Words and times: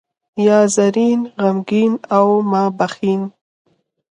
یا 0.45 0.59
زرین، 0.75 1.21
غمګین 1.43 1.93
او 2.17 2.27
ماپښین. 2.51 3.21